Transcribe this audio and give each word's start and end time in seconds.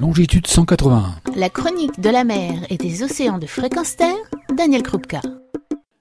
longitude 0.00 0.46
181. 0.46 1.16
La 1.36 1.50
chronique 1.50 2.00
de 2.00 2.08
la 2.08 2.24
mer 2.24 2.54
et 2.70 2.78
des 2.78 3.02
océans 3.02 3.36
de 3.36 3.46
fréquence 3.46 3.96
terre, 3.96 4.16
Daniel 4.56 4.82
Krupka. 4.82 5.20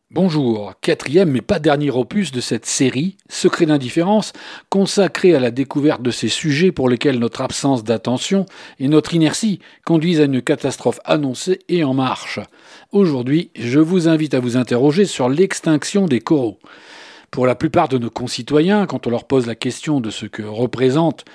Bonjour, 0.10 0.74
quatrième 0.80 1.30
mais 1.30 1.42
pas 1.42 1.60
dernier 1.60 1.92
opus 1.92 2.32
de 2.32 2.40
cette 2.40 2.66
série, 2.66 3.18
Secret 3.28 3.66
d'indifférence, 3.66 4.32
consacrée 4.70 5.36
à 5.36 5.42
la 5.42 5.52
découverte 5.52 6.02
de 6.02 6.12
ces 6.12 6.30
sujets 6.30 6.72
pour 6.72 6.88
lesquels 6.88 7.20
notre 7.20 7.42
absence 7.42 7.84
d'attention 7.84 8.46
et 8.80 8.88
notre 8.88 9.16
inertie 9.16 9.60
conduisent 9.86 10.22
à 10.22 10.26
une 10.26 10.42
catastrophe 10.42 11.02
annoncée 11.04 11.60
et 11.68 11.84
en 11.84 11.94
marche. 11.94 12.40
Aujourd'hui, 12.94 13.52
je 13.54 13.80
vous 13.80 14.08
invite 14.08 14.34
à 14.34 14.40
vous 14.40 14.56
interroger 14.56 15.04
sur 15.04 15.28
l'extinction 15.28 16.06
des 16.06 16.22
coraux. 16.22 16.58
Pour 17.32 17.46
la 17.46 17.54
plupart 17.54 17.90
de 17.90 17.98
nos 17.98 18.10
concitoyens, 18.10 18.86
quand 18.86 19.08
on 19.08 19.12
leur 19.12 19.26
pose 19.26 19.46
la 19.46 19.56
question 19.56 20.00
de 20.00 20.10
ce 20.10 20.26
que 20.26 20.42
représentent 20.42 21.26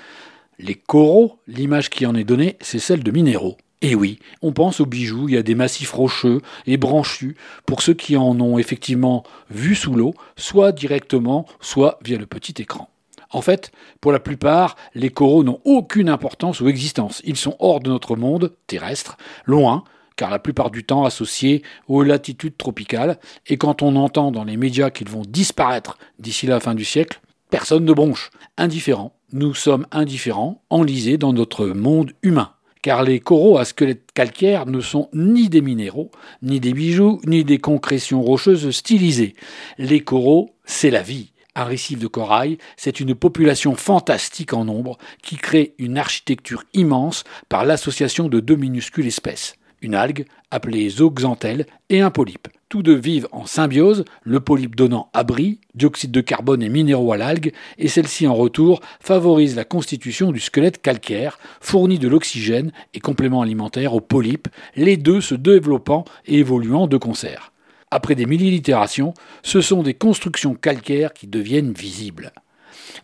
les 0.59 0.75
coraux, 0.75 1.39
l'image 1.47 1.89
qui 1.89 2.05
en 2.05 2.15
est 2.15 2.23
donnée, 2.23 2.57
c'est 2.61 2.79
celle 2.79 3.03
de 3.03 3.11
minéraux. 3.11 3.57
Et 3.81 3.93
oui, 3.93 4.19
on 4.41 4.51
pense 4.51 4.79
aux 4.79 4.85
bijoux, 4.85 5.27
il 5.27 5.35
y 5.35 5.37
a 5.37 5.43
des 5.43 5.53
massifs 5.53 5.91
rocheux 5.91 6.41
et 6.65 6.77
branchus 6.77 7.35
pour 7.65 7.81
ceux 7.81 7.93
qui 7.93 8.17
en 8.17 8.39
ont 8.39 8.57
effectivement 8.57 9.23
vu 9.49 9.75
sous 9.75 9.93
l'eau, 9.93 10.13
soit 10.37 10.71
directement, 10.71 11.45
soit 11.59 11.99
via 12.03 12.17
le 12.17 12.25
petit 12.25 12.59
écran. 12.61 12.89
En 13.31 13.41
fait, 13.41 13.71
pour 14.01 14.11
la 14.11 14.19
plupart, 14.19 14.75
les 14.93 15.09
coraux 15.09 15.43
n'ont 15.43 15.59
aucune 15.65 16.09
importance 16.09 16.61
ou 16.61 16.69
existence. 16.69 17.21
Ils 17.25 17.35
sont 17.35 17.57
hors 17.59 17.79
de 17.79 17.89
notre 17.89 18.15
monde 18.15 18.55
terrestre, 18.65 19.17
loin, 19.45 19.83
car 20.15 20.31
la 20.31 20.39
plupart 20.39 20.71
du 20.71 20.83
temps 20.83 21.03
associés 21.03 21.61
aux 21.87 22.01
latitudes 22.01 22.57
tropicales, 22.57 23.19
et 23.47 23.57
quand 23.57 23.83
on 23.83 23.97
entend 23.97 24.31
dans 24.31 24.45
les 24.45 24.57
médias 24.57 24.89
qu'ils 24.89 25.09
vont 25.09 25.23
disparaître 25.27 25.97
d'ici 26.17 26.47
la 26.47 26.59
fin 26.59 26.75
du 26.75 26.85
siècle, 26.85 27.19
personne 27.49 27.85
ne 27.85 27.93
bronche. 27.93 28.29
Indifférent, 28.57 29.13
nous 29.35 29.53
sommes 29.53 29.85
indifférents, 29.91 30.63
enlisés 30.69 31.17
dans 31.17 31.33
notre 31.33 31.67
monde 31.67 32.13
humain. 32.23 32.53
Car 32.81 33.03
les 33.03 33.19
coraux 33.19 33.57
à 33.57 33.65
squelette 33.65 34.11
calcaire 34.13 34.65
ne 34.65 34.79
sont 34.79 35.09
ni 35.13 35.49
des 35.49 35.59
minéraux, 35.59 36.09
ni 36.41 36.61
des 36.61 36.71
bijoux, 36.71 37.19
ni 37.25 37.43
des 37.43 37.57
concrétions 37.57 38.21
rocheuses 38.21 38.71
stylisées. 38.71 39.35
Les 39.77 39.99
coraux, 39.99 40.55
c'est 40.63 40.89
la 40.89 41.01
vie. 41.01 41.33
Un 41.53 41.65
récif 41.65 41.99
de 41.99 42.07
corail, 42.07 42.57
c'est 42.77 43.01
une 43.01 43.13
population 43.13 43.75
fantastique 43.75 44.53
en 44.53 44.63
nombre 44.63 44.97
qui 45.21 45.35
crée 45.35 45.73
une 45.79 45.97
architecture 45.97 46.63
immense 46.73 47.25
par 47.49 47.65
l'association 47.65 48.29
de 48.29 48.39
deux 48.39 48.55
minuscules 48.55 49.07
espèces 49.07 49.55
une 49.85 49.95
algue 49.95 50.25
appelée 50.51 50.89
zooxanthelle 50.89 51.65
et 51.89 52.01
un 52.01 52.11
polype. 52.11 52.47
Tous 52.67 52.81
deux 52.81 52.95
vivent 52.95 53.27
en 53.31 53.45
symbiose, 53.45 54.05
le 54.23 54.39
polype 54.39 54.75
donnant 54.75 55.09
abri, 55.13 55.59
dioxyde 55.75 56.09
de 56.09 56.21
carbone 56.21 56.63
et 56.63 56.69
minéraux 56.69 57.13
à 57.13 57.17
l'algue, 57.17 57.53
et 57.77 57.87
celle-ci 57.87 58.25
en 58.25 58.33
retour 58.33 58.81
favorise 58.99 59.55
la 59.55 59.65
constitution 59.65 60.31
du 60.31 60.39
squelette 60.39 60.81
calcaire, 60.81 61.37
fournit 61.61 61.99
de 61.99 62.07
l'oxygène 62.07 62.71
et 62.95 62.99
complément 62.99 63.43
alimentaire 63.43 63.93
au 63.93 64.01
polype, 64.01 64.47
les 64.75 64.97
deux 64.97 65.21
se 65.21 65.35
développant 65.35 66.05
et 66.25 66.39
évoluant 66.39 66.87
de 66.87 66.97
concert. 66.97 67.53
Après 67.91 68.15
des 68.15 68.25
milliers 68.25 68.49
d'itérations, 68.49 69.13
ce 69.43 69.61
sont 69.61 69.83
des 69.83 69.93
constructions 69.93 70.55
calcaires 70.55 71.13
qui 71.13 71.27
deviennent 71.27 71.71
visibles. 71.71 72.33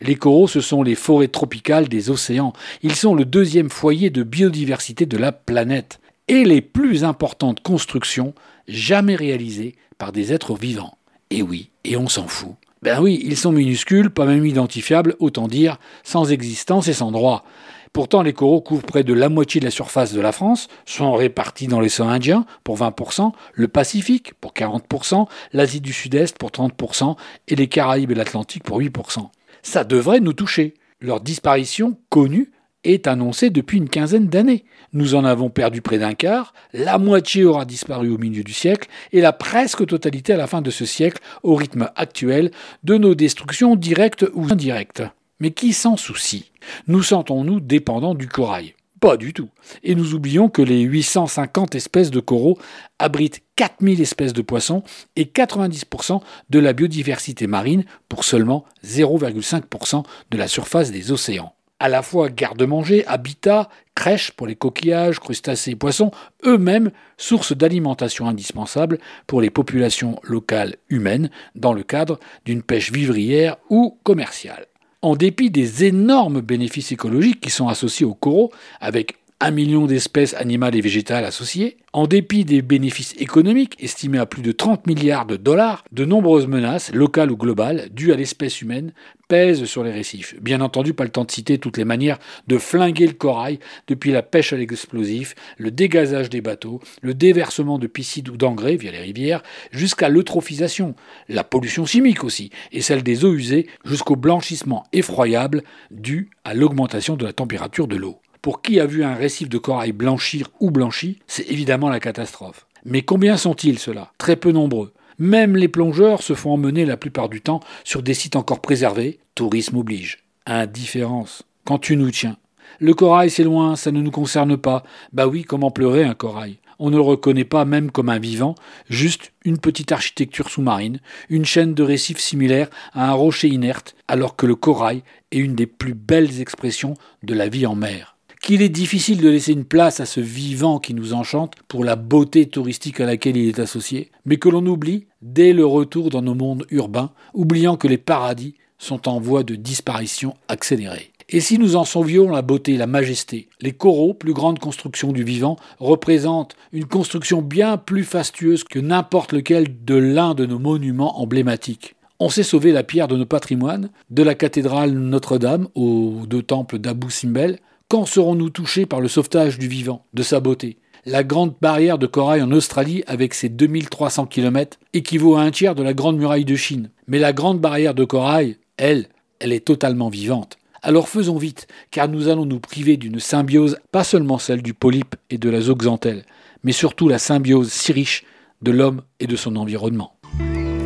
Les 0.02 0.16
coraux, 0.16 0.48
ce 0.48 0.60
sont 0.60 0.82
les 0.82 0.96
forêts 0.96 1.28
tropicales 1.28 1.88
des 1.88 2.10
océans. 2.10 2.54
Ils 2.82 2.96
sont 2.96 3.14
le 3.14 3.26
deuxième 3.26 3.70
foyer 3.70 4.10
de 4.10 4.24
biodiversité 4.24 5.06
de 5.06 5.18
la 5.18 5.32
planète 5.32 6.01
et 6.28 6.44
les 6.44 6.62
plus 6.62 7.04
importantes 7.04 7.62
constructions 7.62 8.34
jamais 8.68 9.16
réalisées 9.16 9.76
par 9.98 10.12
des 10.12 10.34
êtres 10.34 10.56
vivants. 10.56 10.98
Et 11.30 11.42
oui, 11.42 11.70
et 11.84 11.98
on 11.98 12.08
s'en 12.08 12.28
fout. 12.28 12.56
Ben 12.82 13.00
oui, 13.00 13.22
ils 13.24 13.38
sont 13.38 13.52
minuscules, 13.52 14.10
pas 14.10 14.26
même 14.26 14.46
identifiables, 14.46 15.16
autant 15.20 15.48
dire, 15.48 15.78
sans 16.04 16.32
existence 16.32 16.88
et 16.88 16.94
sans 16.94 17.12
droit. 17.12 17.46
Pourtant, 17.94 18.24
les 18.24 18.34
coraux 18.34 18.62
couvrent 18.62 18.86
près 18.86 19.04
de 19.04 19.14
la 19.14 19.30
moitié 19.30 19.60
de 19.60 19.66
la 19.66 19.72
surface 19.72 20.14
de 20.14 20.22
la 20.22 20.32
France, 20.32 20.68
sont 20.86 21.14
répartis 21.14 21.68
dans 21.68 21.82
l'océan 21.82 22.10
Indien 22.10 22.46
pour 22.64 22.78
20%, 22.78 23.34
le 23.54 23.68
Pacifique 23.68 24.34
pour 24.36 24.54
40%, 24.54 25.28
l'Asie 25.54 25.82
du 25.82 25.92
Sud-Est 25.92 26.38
pour 26.38 26.50
30% 26.50 27.18
et 27.50 27.56
les 27.56 27.68
Caraïbes 27.68 28.12
et 28.12 28.16
l'Atlantique 28.16 28.64
pour 28.64 28.80
8%. 28.80 29.30
Ça 29.62 29.84
devrait 29.84 30.22
nous 30.22 30.34
toucher. 30.34 30.74
Leur 31.02 31.20
disparition, 31.20 31.98
connue, 32.10 32.52
est 32.84 33.08
annoncé 33.08 33.50
depuis 33.50 33.78
une 33.78 33.90
quinzaine 33.90 34.28
d'années. 34.28 34.66
Nous 34.94 35.16
en 35.16 35.24
avons 35.24 35.50
perdu 35.50 35.82
près 35.82 35.98
d'un 35.98 36.14
quart, 36.14 36.54
la 36.74 36.98
moitié 36.98 37.46
aura 37.46 37.66
disparu 37.66 38.10
au 38.10 38.18
milieu 38.18 38.44
du 38.44 38.54
siècle, 38.54 38.90
et 39.12 39.22
la 39.22 39.34
presque 39.34 39.86
totalité 39.86 40.34
à 40.34 40.38
la 40.38 40.48
fin 40.48 40.62
de 40.62 40.72
ce 40.72 40.86
siècle, 40.86 41.22
au 41.44 41.56
rythme 41.56 41.90
actuel 41.96 42.52
de 42.84 42.98
nos 42.98 43.16
destructions 43.16 43.76
directes 43.76 44.26
ou 44.34 44.48
indirectes. 44.52 45.04
Mais 45.40 45.52
qui 45.52 45.74
s'en 45.74 45.98
soucie? 45.98 46.52
Nous 46.88 47.04
sentons-nous 47.04 47.60
dépendants 47.60 48.16
du 48.16 48.28
corail? 48.28 48.76
Pas 49.00 49.18
du 49.18 49.34
tout. 49.34 49.50
Et 49.84 49.96
nous 49.96 50.14
oublions 50.14 50.48
que 50.48 50.62
les 50.62 50.82
850 50.82 51.74
espèces 51.74 52.12
de 52.12 52.20
coraux 52.20 52.60
abritent 53.00 53.42
4000 53.56 54.00
espèces 54.00 54.34
de 54.34 54.44
poissons 54.44 54.84
et 55.16 55.26
90% 55.26 56.22
de 56.52 56.60
la 56.60 56.74
biodiversité 56.74 57.48
marine 57.48 57.84
pour 58.10 58.24
seulement 58.24 58.66
0,5% 58.86 60.04
de 60.30 60.38
la 60.38 60.48
surface 60.48 60.92
des 60.92 61.12
océans 61.12 61.56
à 61.82 61.90
la 61.90 62.04
fois 62.04 62.30
garde-manger, 62.30 63.06
habitat, 63.08 63.68
crèche 63.96 64.30
pour 64.32 64.46
les 64.46 64.56
coquillages, 64.56 65.20
crustacés 65.20 65.72
et 65.72 65.76
poissons, 65.76 66.12
eux-mêmes 66.46 66.92
sources 67.18 67.58
d'alimentation 67.58 68.28
indispensable 68.28 69.00
pour 69.26 69.42
les 69.42 69.50
populations 69.50 70.20
locales 70.22 70.76
humaines 70.90 71.32
dans 71.56 71.74
le 71.74 71.82
cadre 71.82 72.20
d'une 72.46 72.62
pêche 72.62 72.92
vivrière 72.92 73.58
ou 73.72 73.98
commerciale. 74.04 74.68
En 75.02 75.16
dépit 75.16 75.50
des 75.50 75.84
énormes 75.84 76.42
bénéfices 76.42 76.92
écologiques 76.92 77.42
qui 77.42 77.50
sont 77.50 77.68
associés 77.68 78.06
aux 78.06 78.14
coraux, 78.14 78.52
avec 78.80 79.16
un 79.42 79.52
million 79.52 79.88
d'espèces 79.88 80.36
animales 80.36 80.76
et 80.76 80.82
végétales 80.82 81.26
associées, 81.26 81.78
en 81.94 82.06
dépit 82.06 82.46
des 82.46 82.62
bénéfices 82.62 83.16
économiques 83.18 83.76
estimés 83.80 84.20
à 84.20 84.28
plus 84.28 84.44
de 84.44 84.52
30 84.52 84.86
milliards 84.86 85.26
de 85.26 85.36
dollars, 85.36 85.84
de 85.92 86.06
nombreuses 86.06 86.48
menaces, 86.48 86.94
locales 86.94 87.32
ou 87.32 87.38
globales, 87.38 87.90
dues 87.92 88.14
à 88.14 88.16
l'espèce 88.16 88.62
humaine, 88.62 88.94
pèsent 89.28 89.66
sur 89.66 89.84
les 89.84 89.92
récifs. 89.92 90.36
Bien 90.40 90.62
entendu, 90.62 90.94
pas 90.94 91.06
le 91.06 91.10
temps 91.10 91.26
de 91.26 91.32
citer 91.32 91.58
toutes 91.58 91.78
les 91.78 91.86
manières 91.86 92.20
de 92.48 92.60
flinguer 92.60 93.08
le 93.08 93.14
corail, 93.14 93.60
depuis 93.88 94.12
la 94.12 94.22
pêche 94.22 94.54
à 94.54 94.58
l'explosif, 94.58 95.34
le 95.58 95.72
dégazage 95.72 96.30
des 96.30 96.42
bateaux, 96.42 96.80
le 97.02 97.16
déversement 97.16 97.80
de 97.80 97.88
piscides 97.88 98.30
ou 98.30 98.38
d'engrais 98.38 98.76
via 98.76 98.92
les 98.92 99.00
rivières, 99.00 99.42
jusqu'à 99.72 100.08
l'eutrophisation, 100.08 100.96
la 101.30 101.44
pollution 101.44 101.88
chimique 101.88 102.24
aussi, 102.24 102.52
et 102.72 102.82
celle 102.82 103.02
des 103.02 103.26
eaux 103.26 103.34
usées, 103.34 103.68
jusqu'au 103.86 104.16
blanchissement 104.16 104.84
effroyable 104.94 105.64
dû 105.90 106.30
à 106.44 106.54
l'augmentation 106.54 107.16
de 107.16 107.26
la 107.26 107.34
température 107.34 107.88
de 107.88 107.96
l'eau. 107.96 108.22
Pour 108.42 108.64
qui 108.64 108.80
a 108.80 108.88
vu 108.88 109.04
un 109.04 109.14
récif 109.14 109.50
de 109.50 109.60
corail 109.60 109.92
blanchir 109.92 110.48
ou 110.60 110.72
blanchi, 110.72 111.20
c'est 111.28 111.48
évidemment 111.52 111.90
la 111.90 112.00
catastrophe. 112.00 112.66
Mais 112.84 113.04
combien 113.04 113.38
sont-ils 113.38 113.78
ceux-là? 113.78 114.12
Très 114.18 114.36
peu 114.36 114.52
nombreux. 114.52 114.94
Même 115.20 115.56
les 115.56 115.68
plongeurs 115.68 116.24
se 116.24 116.34
font 116.34 116.54
emmener 116.54 116.84
la 116.86 116.98
plupart 116.98 117.30
du 117.30 117.42
temps 117.42 117.60
sur 117.84 118.02
des 118.02 118.16
sites 118.16 118.36
encore 118.36 118.60
préservés, 118.60 119.20
tourisme 119.36 119.78
oblige. 119.78 120.24
Indifférence. 120.48 121.44
Quand 121.66 121.78
tu 121.78 121.96
nous 121.96 122.10
tiens. 122.10 122.38
Le 122.80 122.96
corail, 122.96 123.30
c'est 123.30 123.44
loin, 123.44 123.76
ça 123.76 123.92
ne 123.92 124.02
nous 124.02 124.10
concerne 124.10 124.58
pas. 124.58 124.82
Bah 125.14 125.28
oui, 125.28 125.44
comment 125.44 125.70
pleurer 125.70 126.04
un 126.04 126.16
corail? 126.16 126.58
On 126.80 126.90
ne 126.90 126.96
le 126.96 127.02
reconnaît 127.04 127.46
pas 127.46 127.64
même 127.64 127.92
comme 127.92 128.10
un 128.10 128.18
vivant, 128.18 128.56
juste 128.90 129.34
une 129.46 129.60
petite 129.60 129.92
architecture 129.92 130.50
sous-marine, 130.50 131.00
une 131.30 131.46
chaîne 131.46 131.76
de 131.76 131.84
récifs 131.84 132.18
similaire 132.18 132.72
à 132.94 133.12
un 133.12 133.14
rocher 133.14 133.50
inerte, 133.50 133.96
alors 134.08 134.36
que 134.36 134.48
le 134.48 134.56
corail 134.56 135.04
est 135.32 135.38
une 135.38 135.54
des 135.54 135.68
plus 135.68 135.94
belles 135.94 136.42
expressions 136.42 136.96
de 137.22 137.36
la 137.36 137.48
vie 137.48 137.68
en 137.68 137.76
mer 137.76 138.11
qu'il 138.42 138.64
est 138.64 138.70
difficile 138.70 139.22
de 139.22 139.30
laisser 139.30 139.54
une 139.54 139.66
place 139.66 140.00
à 140.00 140.06
ce 140.06 140.20
vivant 140.20 140.80
qui 140.80 140.94
nous 140.94 141.14
enchante 141.14 141.54
pour 141.68 141.86
la 141.86 141.96
beauté 141.96 142.48
touristique 142.48 143.00
à 143.00 143.06
laquelle 143.06 143.38
il 143.38 143.48
est 143.48 143.60
associé, 143.60 144.12
mais 144.26 144.38
que 144.38 144.50
l'on 144.50 144.66
oublie 144.66 145.06
dès 145.22 145.54
le 145.54 145.66
retour 145.66 146.10
dans 146.10 146.24
nos 146.24 146.34
mondes 146.34 146.66
urbains, 146.72 147.12
oubliant 147.34 147.78
que 147.78 147.88
les 147.88 148.00
paradis 148.00 148.56
sont 148.80 149.08
en 149.08 149.20
voie 149.20 149.44
de 149.44 149.56
disparition 149.56 150.36
accélérée. 150.48 151.12
Et 151.30 151.40
si 151.40 151.60
nous 151.60 151.76
en 151.76 151.86
sauvions 151.86 152.30
la 152.30 152.42
beauté, 152.42 152.76
la 152.76 152.88
majesté, 152.88 153.48
les 153.62 153.72
coraux, 153.72 154.14
plus 154.14 154.34
grandes 154.34 154.60
constructions 154.60 155.14
du 155.14 155.24
vivant, 155.24 155.56
représentent 155.80 156.58
une 156.74 156.86
construction 156.86 157.42
bien 157.42 157.78
plus 157.78 158.04
fastueuse 158.04 158.64
que 158.64 158.80
n'importe 158.80 159.32
lequel 159.32 159.86
de 159.86 159.96
l'un 159.96 160.34
de 160.34 160.46
nos 160.46 160.60
monuments 160.60 161.22
emblématiques. 161.22 161.96
On 162.20 162.30
sait 162.30 162.44
sauver 162.44 162.72
la 162.72 162.84
pierre 162.84 163.08
de 163.08 163.16
nos 163.18 163.26
patrimoines, 163.26 163.90
de 164.10 164.24
la 164.24 164.36
cathédrale 164.36 164.92
Notre-Dame 164.92 165.70
aux 165.74 166.24
deux 166.28 166.44
temples 166.44 166.80
d'Abou 166.80 167.10
Simbel, 167.10 167.60
quand 167.92 168.06
serons-nous 168.06 168.50
touchés 168.50 168.86
par 168.86 169.02
le 169.02 169.10
sauvetage 169.10 169.60
du 169.60 169.68
vivant, 169.68 170.06
de 170.14 170.24
sa 170.24 170.40
beauté? 170.40 170.78
La 171.06 171.26
grande 171.26 171.56
barrière 171.60 171.98
de 171.98 172.08
corail 172.08 172.42
en 172.42 172.54
Australie, 172.54 173.04
avec 173.06 173.34
ses 173.34 173.50
2300 173.50 174.28
km, 174.28 174.80
équivaut 174.94 175.36
à 175.36 175.42
un 175.42 175.52
tiers 175.52 175.76
de 175.76 175.84
la 175.84 175.94
grande 175.94 176.16
muraille 176.16 176.46
de 176.46 176.56
Chine. 176.56 176.90
Mais 177.08 177.20
la 177.20 177.34
grande 177.34 177.60
barrière 177.60 177.94
de 177.94 178.06
corail, 178.06 178.56
elle, 178.78 179.08
elle 179.40 179.52
est 179.52 179.66
totalement 179.66 180.08
vivante. 180.08 180.58
Alors 180.82 181.10
faisons 181.10 181.38
vite, 181.38 181.68
car 181.92 182.08
nous 182.08 182.30
allons 182.30 182.46
nous 182.46 182.62
priver 182.62 182.96
d'une 182.96 183.20
symbiose, 183.20 183.78
pas 183.92 184.06
seulement 184.06 184.38
celle 184.38 184.62
du 184.62 184.74
polype 184.74 185.18
et 185.30 185.38
de 185.38 185.50
la 185.50 185.60
zooxanthelle, 185.60 186.24
mais 186.64 186.72
surtout 186.72 187.10
la 187.10 187.20
symbiose 187.20 187.74
si 187.74 187.92
riche 187.92 188.24
de 188.62 188.72
l'homme 188.72 189.02
et 189.20 189.28
de 189.28 189.36
son 189.36 189.58
environnement. 189.58 190.14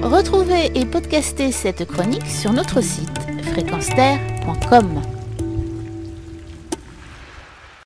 Retrouvez 0.02 0.72
et 0.74 0.88
podcastez 0.88 1.52
cette 1.52 1.86
chronique 1.86 2.26
sur 2.26 2.52
notre 2.52 2.82
site 2.82 3.12